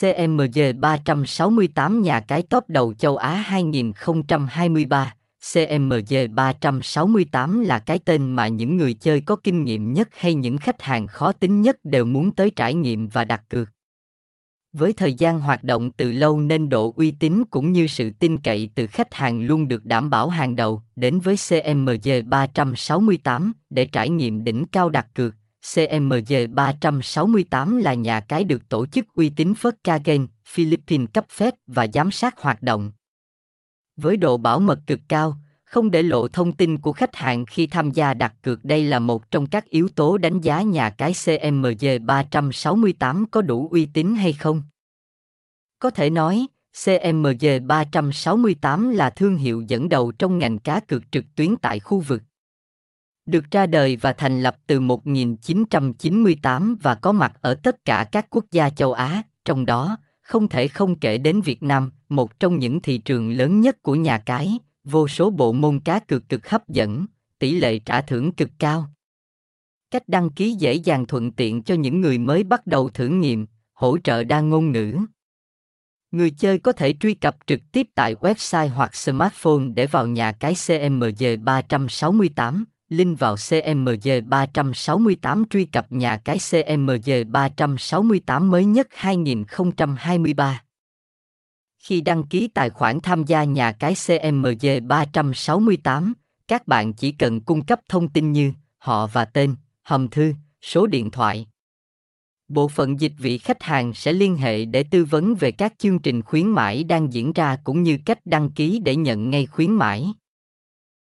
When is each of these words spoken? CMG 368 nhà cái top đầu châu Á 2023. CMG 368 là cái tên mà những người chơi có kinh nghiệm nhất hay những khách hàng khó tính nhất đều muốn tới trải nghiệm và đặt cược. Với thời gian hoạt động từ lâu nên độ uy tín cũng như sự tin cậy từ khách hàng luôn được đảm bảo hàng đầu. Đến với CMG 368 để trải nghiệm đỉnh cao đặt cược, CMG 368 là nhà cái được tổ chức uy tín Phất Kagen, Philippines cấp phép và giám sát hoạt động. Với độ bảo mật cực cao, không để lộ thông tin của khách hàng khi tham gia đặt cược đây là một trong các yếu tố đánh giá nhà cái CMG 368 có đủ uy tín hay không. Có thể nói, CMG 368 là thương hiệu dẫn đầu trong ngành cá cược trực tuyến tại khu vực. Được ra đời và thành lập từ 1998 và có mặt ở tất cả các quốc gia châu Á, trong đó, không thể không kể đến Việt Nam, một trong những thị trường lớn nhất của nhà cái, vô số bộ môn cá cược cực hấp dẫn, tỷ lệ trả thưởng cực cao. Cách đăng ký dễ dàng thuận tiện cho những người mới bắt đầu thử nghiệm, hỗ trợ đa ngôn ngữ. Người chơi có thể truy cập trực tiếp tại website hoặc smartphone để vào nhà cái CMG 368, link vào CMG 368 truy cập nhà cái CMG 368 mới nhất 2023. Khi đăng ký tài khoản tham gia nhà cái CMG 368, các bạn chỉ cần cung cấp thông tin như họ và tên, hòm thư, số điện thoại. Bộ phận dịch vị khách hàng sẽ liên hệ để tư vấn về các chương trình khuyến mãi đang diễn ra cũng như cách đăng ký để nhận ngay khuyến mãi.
CMG 0.00 0.80
368 0.80 2.02
nhà 2.02 2.20
cái 2.20 2.42
top 2.42 2.64
đầu 2.68 2.94
châu 2.94 3.16
Á 3.16 3.34
2023. 3.34 5.14
CMG 5.52 6.34
368 6.34 7.60
là 7.60 7.78
cái 7.78 7.98
tên 7.98 8.32
mà 8.32 8.48
những 8.48 8.76
người 8.76 8.94
chơi 8.94 9.20
có 9.20 9.36
kinh 9.36 9.64
nghiệm 9.64 9.92
nhất 9.92 10.08
hay 10.12 10.34
những 10.34 10.58
khách 10.58 10.82
hàng 10.82 11.06
khó 11.06 11.32
tính 11.32 11.62
nhất 11.62 11.76
đều 11.84 12.04
muốn 12.04 12.30
tới 12.30 12.50
trải 12.50 12.74
nghiệm 12.74 13.08
và 13.08 13.24
đặt 13.24 13.42
cược. 13.48 13.68
Với 14.72 14.92
thời 14.92 15.14
gian 15.14 15.40
hoạt 15.40 15.64
động 15.64 15.90
từ 15.90 16.12
lâu 16.12 16.40
nên 16.40 16.68
độ 16.68 16.92
uy 16.96 17.10
tín 17.10 17.44
cũng 17.50 17.72
như 17.72 17.86
sự 17.86 18.10
tin 18.10 18.38
cậy 18.38 18.70
từ 18.74 18.86
khách 18.86 19.14
hàng 19.14 19.40
luôn 19.46 19.68
được 19.68 19.84
đảm 19.84 20.10
bảo 20.10 20.28
hàng 20.28 20.56
đầu. 20.56 20.82
Đến 20.96 21.20
với 21.20 21.36
CMG 21.48 22.28
368 22.30 23.52
để 23.70 23.86
trải 23.86 24.08
nghiệm 24.08 24.44
đỉnh 24.44 24.64
cao 24.72 24.90
đặt 24.90 25.06
cược, 25.14 25.34
CMG 25.72 26.54
368 26.54 27.76
là 27.76 27.94
nhà 27.94 28.20
cái 28.20 28.44
được 28.44 28.68
tổ 28.68 28.86
chức 28.86 29.06
uy 29.14 29.30
tín 29.30 29.54
Phất 29.54 29.84
Kagen, 29.84 30.26
Philippines 30.46 31.08
cấp 31.12 31.26
phép 31.28 31.54
và 31.66 31.86
giám 31.94 32.10
sát 32.10 32.40
hoạt 32.40 32.62
động. 32.62 32.92
Với 33.96 34.16
độ 34.16 34.36
bảo 34.36 34.60
mật 34.60 34.78
cực 34.86 35.00
cao, 35.08 35.36
không 35.64 35.90
để 35.90 36.02
lộ 36.02 36.28
thông 36.28 36.52
tin 36.52 36.78
của 36.78 36.92
khách 36.92 37.16
hàng 37.16 37.46
khi 37.46 37.66
tham 37.66 37.90
gia 37.90 38.14
đặt 38.14 38.34
cược 38.42 38.64
đây 38.64 38.84
là 38.84 38.98
một 38.98 39.30
trong 39.30 39.46
các 39.46 39.64
yếu 39.70 39.88
tố 39.88 40.18
đánh 40.18 40.40
giá 40.40 40.62
nhà 40.62 40.90
cái 40.90 41.12
CMG 41.24 42.06
368 42.06 43.26
có 43.30 43.42
đủ 43.42 43.68
uy 43.70 43.86
tín 43.86 44.14
hay 44.14 44.32
không. 44.32 44.62
Có 45.78 45.90
thể 45.90 46.10
nói, 46.10 46.46
CMG 46.84 47.66
368 47.66 48.90
là 48.90 49.10
thương 49.10 49.36
hiệu 49.36 49.62
dẫn 49.68 49.88
đầu 49.88 50.12
trong 50.12 50.38
ngành 50.38 50.58
cá 50.58 50.80
cược 50.80 51.02
trực 51.12 51.24
tuyến 51.36 51.56
tại 51.56 51.80
khu 51.80 52.00
vực. 52.00 52.22
Được 53.26 53.50
ra 53.50 53.66
đời 53.66 53.96
và 53.96 54.12
thành 54.12 54.42
lập 54.42 54.56
từ 54.66 54.80
1998 54.80 56.76
và 56.82 56.94
có 56.94 57.12
mặt 57.12 57.32
ở 57.40 57.54
tất 57.54 57.84
cả 57.84 58.06
các 58.12 58.26
quốc 58.30 58.44
gia 58.50 58.70
châu 58.70 58.92
Á, 58.92 59.22
trong 59.44 59.66
đó, 59.66 59.96
không 60.20 60.48
thể 60.48 60.68
không 60.68 60.98
kể 60.98 61.18
đến 61.18 61.40
Việt 61.40 61.62
Nam, 61.62 61.90
một 62.08 62.40
trong 62.40 62.58
những 62.58 62.80
thị 62.80 62.98
trường 62.98 63.30
lớn 63.30 63.60
nhất 63.60 63.82
của 63.82 63.94
nhà 63.94 64.18
cái, 64.18 64.58
vô 64.84 65.08
số 65.08 65.30
bộ 65.30 65.52
môn 65.52 65.80
cá 65.80 65.98
cược 65.98 66.28
cực 66.28 66.48
hấp 66.48 66.68
dẫn, 66.68 67.06
tỷ 67.38 67.54
lệ 67.54 67.78
trả 67.78 68.00
thưởng 68.00 68.32
cực 68.32 68.50
cao. 68.58 68.88
Cách 69.90 70.08
đăng 70.08 70.30
ký 70.30 70.52
dễ 70.52 70.74
dàng 70.74 71.06
thuận 71.06 71.32
tiện 71.32 71.62
cho 71.62 71.74
những 71.74 72.00
người 72.00 72.18
mới 72.18 72.44
bắt 72.44 72.66
đầu 72.66 72.88
thử 72.88 73.08
nghiệm, 73.08 73.46
hỗ 73.72 73.98
trợ 73.98 74.24
đa 74.24 74.40
ngôn 74.40 74.72
ngữ. 74.72 74.98
Người 76.10 76.30
chơi 76.30 76.58
có 76.58 76.72
thể 76.72 76.94
truy 77.00 77.14
cập 77.14 77.36
trực 77.46 77.60
tiếp 77.72 77.86
tại 77.94 78.14
website 78.14 78.68
hoặc 78.68 78.94
smartphone 78.94 79.64
để 79.74 79.86
vào 79.86 80.06
nhà 80.06 80.32
cái 80.32 80.54
CMG 80.66 81.44
368, 81.44 82.64
link 82.88 83.18
vào 83.18 83.36
CMG 83.50 84.28
368 84.28 85.44
truy 85.50 85.64
cập 85.64 85.92
nhà 85.92 86.16
cái 86.16 86.38
CMG 86.50 87.32
368 87.32 88.50
mới 88.50 88.64
nhất 88.64 88.88
2023. 88.90 90.62
Khi 91.78 92.00
đăng 92.00 92.26
ký 92.26 92.48
tài 92.48 92.70
khoản 92.70 93.00
tham 93.00 93.24
gia 93.24 93.44
nhà 93.44 93.72
cái 93.72 93.94
CMG 94.06 94.88
368, 94.88 96.12
các 96.48 96.66
bạn 96.66 96.92
chỉ 96.92 97.12
cần 97.12 97.40
cung 97.40 97.64
cấp 97.64 97.80
thông 97.88 98.08
tin 98.08 98.32
như 98.32 98.52
họ 98.78 99.06
và 99.06 99.24
tên, 99.24 99.54
hòm 99.82 100.08
thư, 100.08 100.34
số 100.62 100.86
điện 100.86 101.10
thoại. 101.10 101.46
Bộ 102.48 102.68
phận 102.68 103.00
dịch 103.00 103.12
vị 103.18 103.38
khách 103.38 103.62
hàng 103.62 103.94
sẽ 103.94 104.12
liên 104.12 104.36
hệ 104.36 104.64
để 104.64 104.82
tư 104.82 105.04
vấn 105.04 105.34
về 105.34 105.50
các 105.50 105.74
chương 105.78 105.98
trình 105.98 106.22
khuyến 106.22 106.48
mãi 106.48 106.84
đang 106.84 107.12
diễn 107.12 107.32
ra 107.32 107.56
cũng 107.64 107.82
như 107.82 107.98
cách 108.06 108.18
đăng 108.24 108.50
ký 108.50 108.78
để 108.84 108.96
nhận 108.96 109.30
ngay 109.30 109.46
khuyến 109.46 109.72
mãi. 109.72 110.12